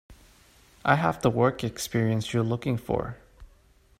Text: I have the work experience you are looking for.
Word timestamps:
I 0.83 0.95
have 0.95 1.21
the 1.21 1.29
work 1.29 1.63
experience 1.63 2.33
you 2.33 2.39
are 2.41 2.43
looking 2.43 2.75
for. 2.75 3.17